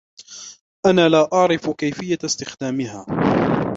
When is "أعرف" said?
1.33-1.69